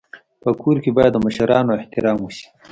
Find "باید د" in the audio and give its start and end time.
0.97-1.17